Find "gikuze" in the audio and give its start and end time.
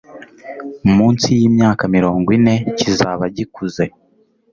3.35-3.83